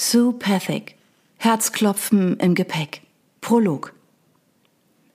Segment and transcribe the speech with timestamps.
[0.00, 0.94] Sue Pethick.
[1.38, 3.00] Herzklopfen im Gepäck.
[3.40, 3.94] Prolog.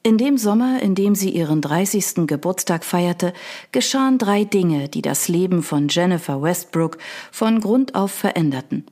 [0.03, 2.27] In dem Sommer, in dem sie ihren 30.
[2.27, 3.31] Geburtstag feierte,
[3.71, 6.97] geschahen drei Dinge, die das Leben von Jennifer Westbrook
[7.31, 8.85] von Grund auf veränderten.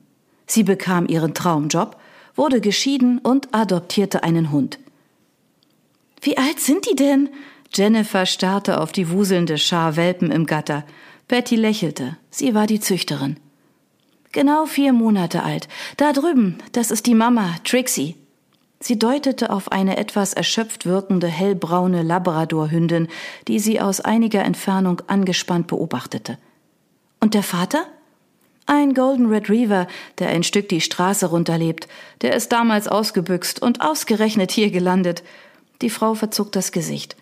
[0.46, 1.98] Sie bekam ihren Traumjob,
[2.36, 4.78] wurde geschieden und adoptierte einen Hund.
[6.22, 7.28] Wie alt sind die denn?
[7.70, 10.86] Jennifer starrte auf die wuselnde Schar Welpen im Gatter.
[11.28, 12.16] Betty lächelte.
[12.30, 13.36] Sie war die Züchterin.
[14.32, 15.68] Genau vier Monate alt.
[15.98, 18.16] Da drüben, das ist die Mama, Trixie.
[18.80, 23.08] Sie deutete auf eine etwas erschöpft wirkende hellbraune Labradorhündin,
[23.46, 26.38] die sie aus einiger Entfernung angespannt beobachtete.
[27.20, 27.86] Und der Vater?
[28.64, 29.86] Ein Golden Retriever,
[30.18, 31.86] der ein Stück die Straße runterlebt.
[32.22, 35.22] Der ist damals ausgebüxt und ausgerechnet hier gelandet.
[35.82, 37.16] Die Frau verzog das Gesicht.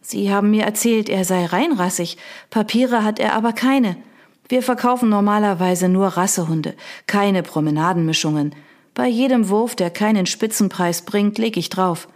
[0.00, 2.16] Sie haben mir erzählt, er sei reinrassig.
[2.50, 3.96] Papiere hat er aber keine.
[4.48, 6.74] Wir verkaufen normalerweise nur Rassehunde,
[7.06, 8.54] keine Promenadenmischungen.
[8.92, 12.08] Bei jedem Wurf, der keinen Spitzenpreis bringt, leg ich drauf.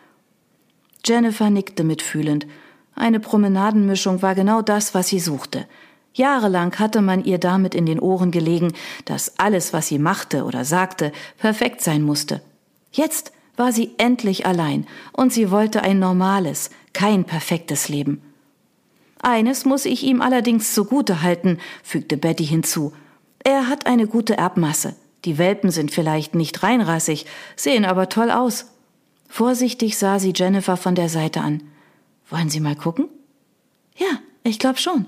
[1.04, 2.46] Jennifer nickte mitfühlend.
[2.94, 5.66] Eine Promenadenmischung war genau das, was sie suchte.
[6.12, 8.72] Jahrelang hatte man ihr damit in den Ohren gelegen,
[9.04, 12.42] dass alles, was sie machte oder sagte, perfekt sein musste.
[12.90, 18.22] Jetzt war sie endlich allein und sie wollte ein normales, kein perfektes Leben.
[19.20, 22.92] Eines muss ich ihm allerdings zugute halten, fügte Betty hinzu.
[23.44, 24.96] Er hat eine gute Erbmasse.
[25.24, 28.66] Die Welpen sind vielleicht nicht reinrassig, sehen aber toll aus.
[29.28, 31.62] Vorsichtig sah sie Jennifer von der Seite an.
[32.30, 33.08] Wollen Sie mal gucken?
[33.96, 35.06] Ja, ich glaube schon.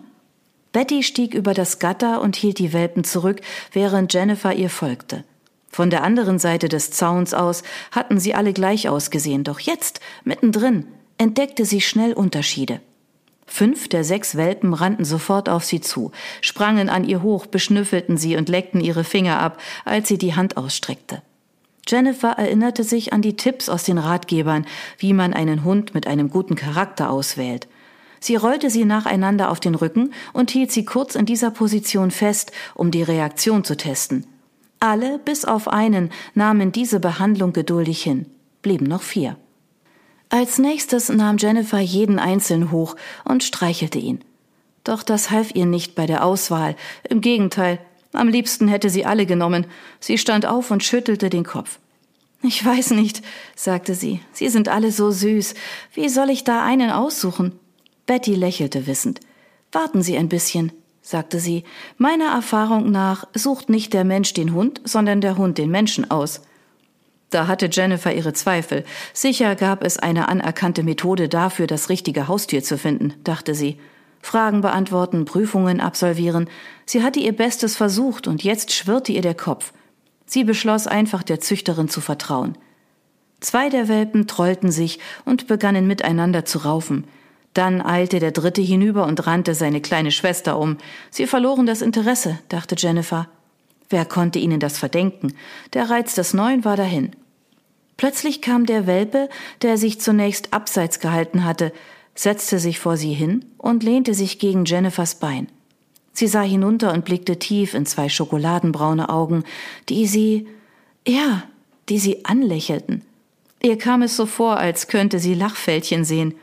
[0.73, 3.41] Betty stieg über das Gatter und hielt die Welpen zurück,
[3.73, 5.25] während Jennifer ihr folgte.
[5.69, 10.87] Von der anderen Seite des Zauns aus hatten sie alle gleich ausgesehen, doch jetzt, mittendrin,
[11.19, 12.81] entdeckte sie schnell Unterschiede.
[13.53, 18.37] Fünf der sechs Welpen rannten sofort auf sie zu, sprangen an ihr hoch, beschnüffelten sie
[18.37, 21.21] und leckten ihre Finger ab, als sie die Hand ausstreckte.
[21.87, 24.67] Jennifer erinnerte sich an die Tipps aus den Ratgebern,
[24.99, 27.67] wie man einen Hund mit einem guten Charakter auswählt.
[28.21, 32.53] Sie rollte sie nacheinander auf den Rücken und hielt sie kurz in dieser Position fest,
[32.77, 34.27] um die Reaktion zu testen.
[34.79, 38.27] Alle, bis auf einen, nahmen diese Behandlung geduldig hin,
[38.63, 39.37] blieben noch vier.
[40.31, 44.21] Als nächstes nahm Jennifer jeden einzeln hoch und streichelte ihn.
[44.85, 46.77] Doch das half ihr nicht bei der Auswahl.
[47.09, 47.81] Im Gegenteil,
[48.13, 49.67] am liebsten hätte sie alle genommen.
[49.99, 51.81] Sie stand auf und schüttelte den Kopf.
[52.43, 53.23] Ich weiß nicht,
[53.55, 54.21] sagte sie.
[54.33, 55.55] Sie sind alle so süß.
[55.93, 57.59] Wie soll ich da einen aussuchen?
[58.07, 59.21] Betty lächelte wissend.
[59.73, 61.65] Warten Sie ein bisschen, sagte sie.
[61.97, 66.41] Meiner Erfahrung nach sucht nicht der Mensch den Hund, sondern der Hund den Menschen aus.
[67.31, 68.85] Da hatte Jennifer ihre Zweifel.
[69.13, 73.79] Sicher gab es eine anerkannte Methode dafür, das richtige Haustier zu finden, dachte sie.
[74.21, 76.49] Fragen beantworten, Prüfungen absolvieren.
[76.85, 79.73] Sie hatte ihr Bestes versucht und jetzt schwirrte ihr der Kopf.
[80.27, 82.59] Sie beschloss einfach der Züchterin zu vertrauen.
[83.41, 87.05] Zwei der Welpen trollten sich und begannen miteinander zu raufen.
[87.55, 90.77] Dann eilte der dritte hinüber und rannte seine kleine Schwester um.
[91.11, 93.29] Sie verloren das Interesse, dachte Jennifer.
[93.89, 95.35] Wer konnte ihnen das verdenken?
[95.73, 97.11] Der Reiz des Neuen war dahin.
[98.01, 99.29] Plötzlich kam der Welpe,
[99.61, 101.71] der sich zunächst abseits gehalten hatte,
[102.15, 105.49] setzte sich vor sie hin und lehnte sich gegen Jennifers Bein.
[106.15, 109.45] Sie sah hinunter und blickte tief in zwei schokoladenbraune Augen,
[109.91, 110.49] die sie,
[111.07, 111.43] ja,
[111.91, 113.05] die sie anlächelten.
[113.63, 116.35] Ihr kam es so vor, als könnte sie Lachfältchen sehen.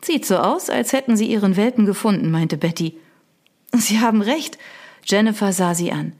[0.00, 2.96] Sieht so aus, als hätten sie ihren Welpen gefunden, meinte Betty.
[3.72, 4.58] Sie haben recht.
[5.04, 6.12] Jennifer sah sie an.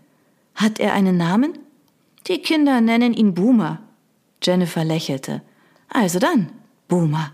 [0.57, 1.57] Hat er einen Namen?
[2.27, 3.79] Die Kinder nennen ihn Boomer.
[4.45, 5.43] Jennifer lächelte.
[5.89, 6.51] Also dann,
[6.89, 7.33] Boomer.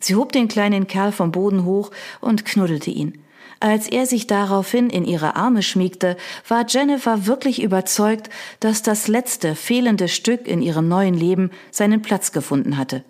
[0.00, 1.90] Sie hob den kleinen Kerl vom Boden hoch
[2.20, 3.22] und knuddelte ihn.
[3.58, 6.16] Als er sich daraufhin in ihre Arme schmiegte,
[6.46, 8.28] war Jennifer wirklich überzeugt,
[8.60, 13.02] dass das letzte fehlende Stück in ihrem neuen Leben seinen Platz gefunden hatte.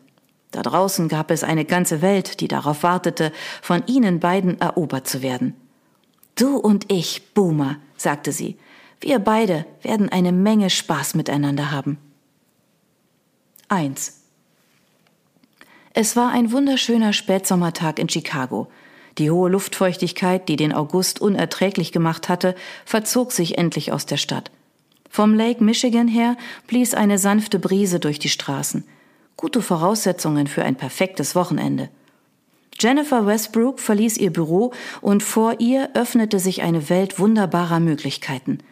[0.53, 5.21] Da draußen gab es eine ganze Welt, die darauf wartete, von ihnen beiden erobert zu
[5.21, 5.55] werden.
[6.37, 8.57] Du und ich, Boomer, sagte sie,
[9.01, 11.99] wir beide werden eine Menge Spaß miteinander haben.
[13.69, 14.21] 1.
[15.93, 18.69] Es war ein wunderschöner Spätsommertag in Chicago.
[19.19, 22.55] Die hohe Luftfeuchtigkeit, die den August unerträglich gemacht hatte,
[22.85, 24.53] verzog sich endlich aus der Stadt.
[25.11, 26.37] Vom Lake Michigan her
[26.69, 28.85] blies eine sanfte Brise durch die Straßen.
[29.37, 31.89] Gute Voraussetzungen für ein perfektes Wochenende.
[32.79, 38.59] Jennifer Westbrook verließ ihr Büro und vor ihr öffnete sich eine Welt wunderbarer Möglichkeiten–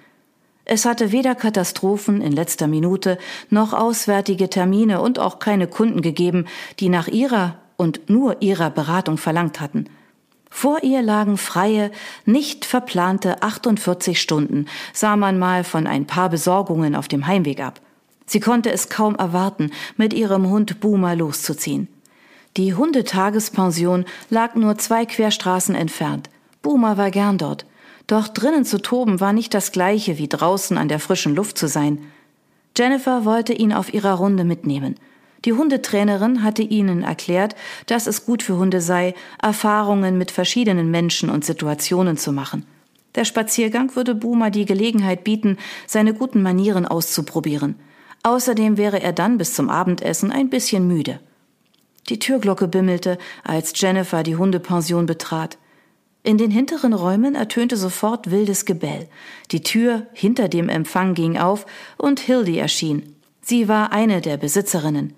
[0.65, 3.19] es hatte weder Katastrophen in letzter Minute
[3.51, 6.47] noch auswärtige Termine und auch keine Kunden gegeben,
[6.81, 9.89] die nach ihrer und nur ihrer Beratung verlangt hatten.
[10.49, 11.91] Vor ihr lagen freie,
[12.25, 17.81] nicht verplante 48 Stunden, sah man mal von ein paar Besorgungen auf dem Heimweg ab.
[18.25, 21.89] Sie konnte es kaum erwarten, mit ihrem Hund Boomer loszuziehen.
[22.57, 26.31] Die Hundetagespension lag nur zwei Querstraßen entfernt.
[26.63, 27.67] Boomer war gern dort.
[28.07, 31.69] Doch drinnen zu toben war nicht das gleiche wie draußen an der frischen Luft zu
[31.69, 32.01] sein.
[32.77, 34.97] Jennifer wollte ihn auf ihrer Runde mitnehmen.
[35.45, 37.55] Die Hundetrainerin hatte ihnen erklärt,
[37.87, 42.67] dass es gut für Hunde sei, Erfahrungen mit verschiedenen Menschen und Situationen zu machen.
[43.15, 47.77] Der Spaziergang würde Boomer die Gelegenheit bieten, seine guten Manieren auszuprobieren.
[48.23, 51.21] Außerdem wäre er dann bis zum Abendessen ein bisschen müde.
[52.09, 55.59] Die Türglocke bimmelte, als Jennifer die Hundepension betrat.
[56.25, 59.09] In den hinteren Räumen ertönte sofort wildes Gebell.
[59.53, 61.67] Die Tür hinter dem Empfang ging auf
[61.99, 63.15] und Hildy erschien.
[63.43, 65.13] Sie war eine der Besitzerinnen.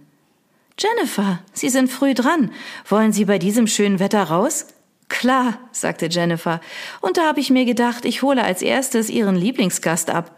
[0.76, 2.50] Jennifer, Sie sind früh dran.
[2.88, 4.66] Wollen Sie bei diesem schönen Wetter raus?
[5.08, 6.60] Klar, sagte Jennifer.
[7.00, 10.36] Und da habe ich mir gedacht, ich hole als erstes Ihren Lieblingsgast ab.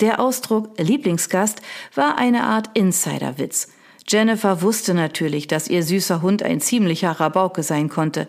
[0.00, 1.62] Der Ausdruck Lieblingsgast
[1.94, 3.68] war eine Art Insiderwitz.
[4.08, 8.26] Jennifer wusste natürlich, dass ihr süßer Hund ein ziemlicher Rabauke sein konnte.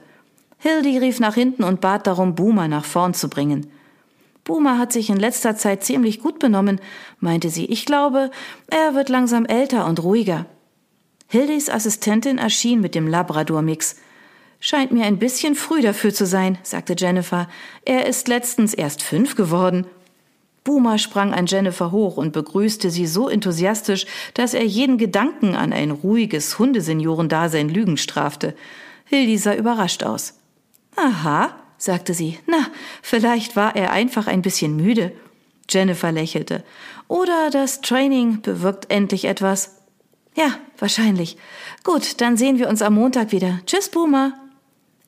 [0.63, 3.69] Hildy rief nach hinten und bat darum, Boomer nach vorn zu bringen.
[4.45, 6.80] Boomer hat sich in letzter Zeit ziemlich gut benommen,
[7.19, 7.65] meinte sie.
[7.65, 8.31] Ich glaube,
[8.69, 10.45] er wird langsam älter und ruhiger.
[11.27, 13.98] Hildys Assistentin erschien mit dem Labrador-Mix.
[14.62, 17.50] Scheint mir ein bisschen früh dafür zu sein, sagte Jennifer.
[17.83, 19.86] Er ist letztens erst fünf geworden.
[20.63, 25.74] Boomer sprang an Jennifer hoch und begrüßte sie so enthusiastisch, dass er jeden Gedanken an
[25.74, 28.56] ein ruhiges Hundeseniorendasein Lügen strafte.
[29.04, 30.36] Hildy sah überrascht aus.
[30.95, 32.40] Aha, sagte sie.
[32.48, 32.68] Na,
[33.01, 35.12] vielleicht war er einfach ein bisschen müde.
[35.69, 36.63] Jennifer lächelte.
[37.07, 39.78] Oder das Training bewirkt endlich etwas.
[40.36, 41.38] Ja, wahrscheinlich.
[41.84, 43.60] Gut, dann sehen wir uns am Montag wieder.
[43.66, 44.34] Tschüss, Boomer.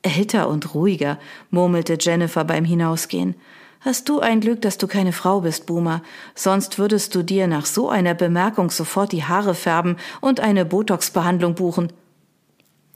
[0.02, 1.18] Älter und ruhiger,
[1.50, 3.34] murmelte Jennifer beim Hinausgehen.
[3.80, 6.02] Hast du ein Glück, dass du keine Frau bist, Boomer,
[6.34, 11.54] sonst würdest du dir nach so einer Bemerkung sofort die Haare färben und eine Botox-Behandlung
[11.54, 11.92] buchen.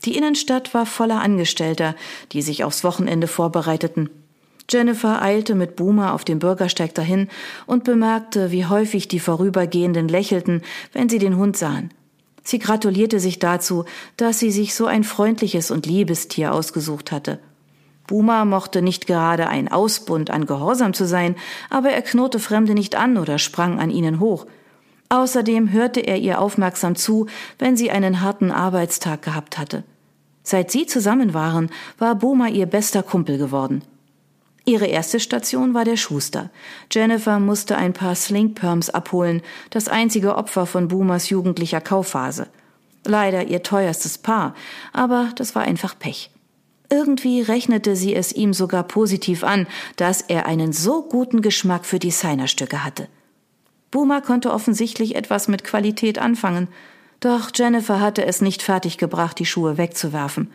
[0.05, 1.95] Die Innenstadt war voller Angestellter,
[2.31, 4.09] die sich aufs Wochenende vorbereiteten.
[4.69, 7.27] Jennifer eilte mit Boomer auf dem Bürgersteig dahin
[7.67, 10.61] und bemerkte, wie häufig die Vorübergehenden lächelten,
[10.93, 11.91] wenn sie den Hund sahen.
[12.43, 13.85] Sie gratulierte sich dazu,
[14.17, 17.39] dass sie sich so ein freundliches und liebes Tier ausgesucht hatte.
[18.07, 21.35] Boomer mochte nicht gerade ein Ausbund an Gehorsam zu sein,
[21.69, 24.47] aber er knurrte Fremde nicht an oder sprang an ihnen hoch.
[25.09, 27.27] Außerdem hörte er ihr aufmerksam zu,
[27.59, 29.83] wenn sie einen harten Arbeitstag gehabt hatte.
[30.43, 33.83] Seit sie zusammen waren, war Boma ihr bester Kumpel geworden.
[34.65, 36.51] Ihre erste Station war der Schuster.
[36.91, 39.41] Jennifer musste ein paar Slingperms abholen,
[39.71, 42.47] das einzige Opfer von Boomers jugendlicher Kaufphase.
[43.03, 44.53] Leider ihr teuerstes Paar,
[44.93, 46.29] aber das war einfach Pech.
[46.91, 49.65] Irgendwie rechnete sie es ihm sogar positiv an,
[49.95, 53.07] dass er einen so guten Geschmack für Designerstücke hatte.
[53.89, 56.67] Boomer konnte offensichtlich etwas mit Qualität anfangen,
[57.21, 60.51] doch Jennifer hatte es nicht fertiggebracht, die Schuhe wegzuwerfen.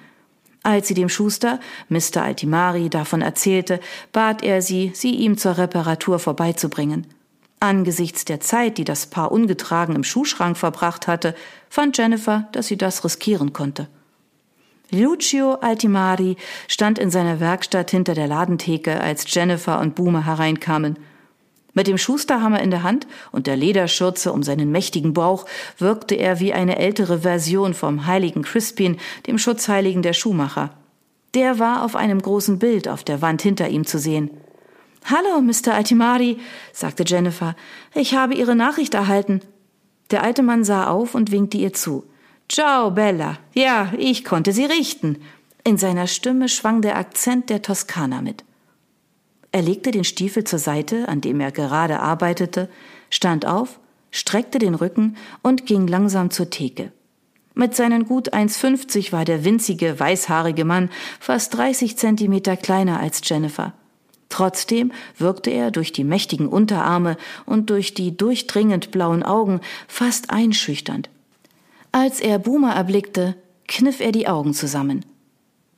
[0.62, 2.22] Als sie dem Schuster, Mr.
[2.22, 3.78] Altimari, davon erzählte,
[4.12, 7.06] bat er sie, sie ihm zur Reparatur vorbeizubringen.
[7.60, 11.36] Angesichts der Zeit, die das Paar ungetragen im Schuhschrank verbracht hatte,
[11.70, 13.88] fand Jennifer, dass sie das riskieren konnte.
[14.90, 16.36] Lucio Altimari
[16.68, 20.98] stand in seiner Werkstatt hinter der Ladentheke, als Jennifer und Boomer hereinkamen.
[21.76, 25.44] Mit dem Schusterhammer in der Hand und der Lederschürze um seinen mächtigen Bauch
[25.76, 28.96] wirkte er wie eine ältere Version vom heiligen Crispin,
[29.26, 30.70] dem Schutzheiligen der Schuhmacher.
[31.34, 34.30] Der war auf einem großen Bild auf der Wand hinter ihm zu sehen.
[35.04, 35.74] Hallo, Mr.
[35.74, 36.38] Altimari,
[36.72, 37.54] sagte Jennifer.
[37.94, 39.42] Ich habe Ihre Nachricht erhalten.
[40.10, 42.04] Der alte Mann sah auf und winkte ihr zu.
[42.48, 43.36] Ciao, Bella.
[43.52, 45.18] Ja, ich konnte sie richten.
[45.62, 48.44] In seiner Stimme schwang der Akzent der Toskana mit.
[49.52, 52.68] Er legte den Stiefel zur Seite, an dem er gerade arbeitete,
[53.10, 56.92] stand auf, streckte den Rücken und ging langsam zur Theke.
[57.54, 63.72] Mit seinen gut 1,50 war der winzige, weißhaarige Mann fast 30 Zentimeter kleiner als Jennifer.
[64.28, 71.08] Trotzdem wirkte er durch die mächtigen Unterarme und durch die durchdringend blauen Augen fast einschüchternd.
[71.92, 73.36] Als er Boomer erblickte,
[73.68, 75.06] kniff er die Augen zusammen.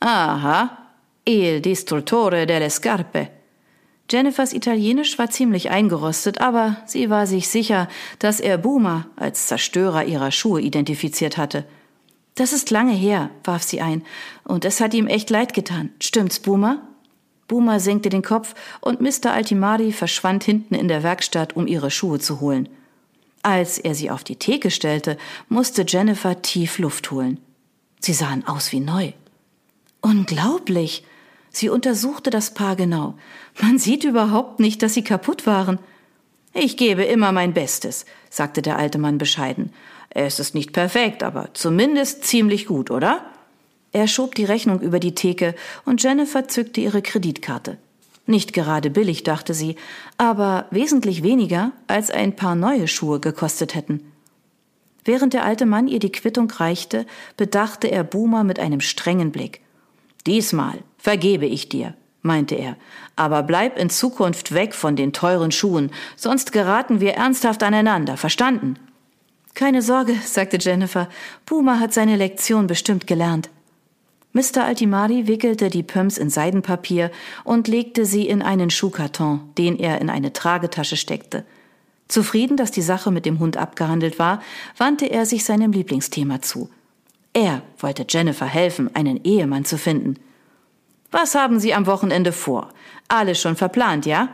[0.00, 0.78] Aha,
[1.24, 3.37] il distruttore delle scarpe.
[4.10, 7.88] Jennifers Italienisch war ziemlich eingerostet, aber sie war sich sicher,
[8.18, 11.64] dass er Boomer als Zerstörer ihrer Schuhe identifiziert hatte.
[12.34, 14.02] Das ist lange her, warf sie ein,
[14.44, 15.90] und es hat ihm echt leid getan.
[16.00, 16.80] Stimmt's, Boomer?
[17.48, 19.32] Boomer senkte den Kopf und Mr.
[19.32, 22.68] Altimari verschwand hinten in der Werkstatt, um ihre Schuhe zu holen.
[23.42, 25.16] Als er sie auf die Theke stellte,
[25.48, 27.40] musste Jennifer tief Luft holen.
[28.00, 29.12] Sie sahen aus wie neu.
[30.00, 31.04] Unglaublich!
[31.50, 33.14] Sie untersuchte das Paar genau.
[33.60, 35.78] Man sieht überhaupt nicht, dass sie kaputt waren.
[36.54, 39.72] Ich gebe immer mein Bestes, sagte der alte Mann bescheiden.
[40.10, 43.24] Es ist nicht perfekt, aber zumindest ziemlich gut, oder?
[43.92, 47.78] Er schob die Rechnung über die Theke und Jennifer zückte ihre Kreditkarte.
[48.26, 49.76] Nicht gerade billig, dachte sie,
[50.18, 54.12] aber wesentlich weniger, als ein paar neue Schuhe gekostet hätten.
[55.04, 57.06] Während der alte Mann ihr die Quittung reichte,
[57.38, 59.62] bedachte er Boomer mit einem strengen Blick.
[60.26, 62.76] Diesmal vergebe ich dir, meinte er,
[63.16, 68.76] aber bleib in Zukunft weg von den teuren Schuhen, sonst geraten wir ernsthaft aneinander, verstanden?
[69.54, 71.08] Keine Sorge, sagte Jennifer,
[71.46, 73.48] Boomer hat seine Lektion bestimmt gelernt.
[74.32, 74.64] Mr.
[74.64, 77.10] Altimari wickelte die Pumps in Seidenpapier
[77.44, 81.44] und legte sie in einen Schuhkarton, den er in eine Tragetasche steckte.
[82.08, 84.42] Zufrieden, dass die Sache mit dem Hund abgehandelt war,
[84.76, 86.70] wandte er sich seinem Lieblingsthema zu.
[87.32, 90.16] Er wollte Jennifer helfen, einen Ehemann zu finden.
[91.10, 92.68] Was haben Sie am Wochenende vor?
[93.08, 94.28] Alles schon verplant, ja?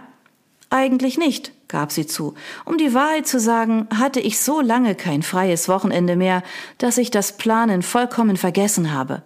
[0.70, 2.34] Eigentlich nicht, gab sie zu.
[2.64, 6.42] Um die Wahrheit zu sagen, hatte ich so lange kein freies Wochenende mehr,
[6.78, 9.22] dass ich das Planen vollkommen vergessen habe.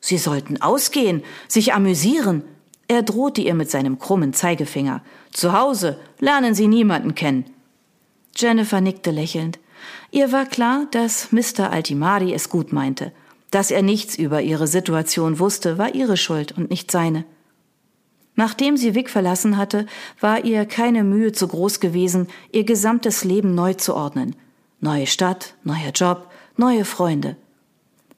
[0.00, 2.44] Sie sollten ausgehen, sich amüsieren.
[2.88, 5.02] Er drohte ihr mit seinem krummen Zeigefinger.
[5.32, 7.44] Zu Hause lernen Sie niemanden kennen.
[8.36, 9.58] Jennifer nickte lächelnd.
[10.10, 11.70] Ihr war klar, dass Mr.
[11.70, 13.12] Altimari es gut meinte.
[13.54, 17.24] Dass er nichts über ihre Situation wusste, war ihre Schuld und nicht seine.
[18.34, 19.86] Nachdem sie Vic verlassen hatte,
[20.18, 24.34] war ihr keine Mühe zu groß gewesen, ihr gesamtes Leben neu zu ordnen.
[24.80, 27.36] Neue Stadt, neuer Job, neue Freunde.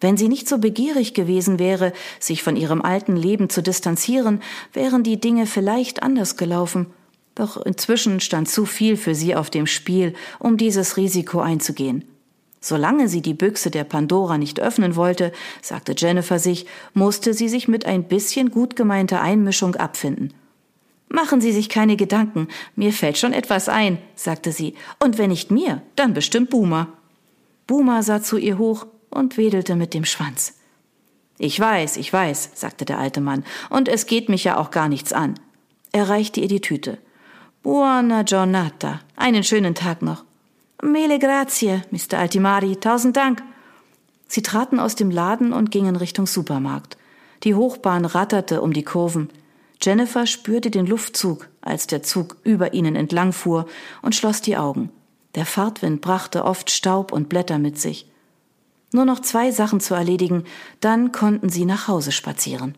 [0.00, 4.40] Wenn sie nicht so begierig gewesen wäre, sich von ihrem alten Leben zu distanzieren,
[4.72, 6.86] wären die Dinge vielleicht anders gelaufen.
[7.34, 12.06] Doch inzwischen stand zu viel für sie auf dem Spiel, um dieses Risiko einzugehen.
[12.66, 15.30] Solange sie die Büchse der Pandora nicht öffnen wollte,
[15.62, 20.34] sagte Jennifer sich, musste sie sich mit ein bisschen gut gemeinter Einmischung abfinden.
[21.08, 25.52] Machen Sie sich keine Gedanken, mir fällt schon etwas ein, sagte sie, und wenn nicht
[25.52, 26.88] mir, dann bestimmt Boomer.
[27.68, 30.58] Boomer sah zu ihr hoch und wedelte mit dem Schwanz.
[31.38, 34.88] Ich weiß, ich weiß, sagte der alte Mann, und es geht mich ja auch gar
[34.88, 35.34] nichts an.
[35.92, 36.98] Er reichte ihr die Tüte.
[37.62, 39.02] Buona giornata.
[39.14, 40.25] Einen schönen Tag noch.
[40.82, 42.18] Mele grazie, Mr.
[42.18, 42.76] Altimari.
[42.76, 43.42] Tausend Dank.
[44.28, 46.96] Sie traten aus dem Laden und gingen Richtung Supermarkt.
[47.44, 49.30] Die Hochbahn ratterte um die Kurven.
[49.80, 53.66] Jennifer spürte den Luftzug, als der Zug über ihnen entlangfuhr,
[54.02, 54.90] und schloss die Augen.
[55.34, 58.10] Der Fahrtwind brachte oft Staub und Blätter mit sich.
[58.92, 60.44] Nur noch zwei Sachen zu erledigen,
[60.80, 62.76] dann konnten sie nach Hause spazieren.